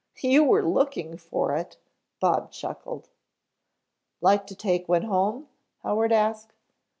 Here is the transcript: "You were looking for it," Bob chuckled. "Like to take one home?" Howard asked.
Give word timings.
"You 0.23 0.43
were 0.43 0.63
looking 0.67 1.15
for 1.15 1.55
it," 1.55 1.77
Bob 2.19 2.49
chuckled. 2.51 3.09
"Like 4.19 4.47
to 4.47 4.55
take 4.55 4.89
one 4.89 5.03
home?" 5.03 5.47
Howard 5.83 6.11
asked. 6.11 6.53